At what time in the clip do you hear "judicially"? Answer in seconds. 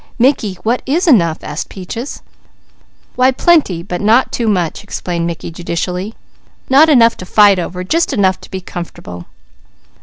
5.51-6.15